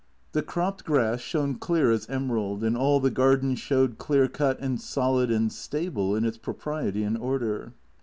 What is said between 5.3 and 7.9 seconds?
stable in its propriety and order.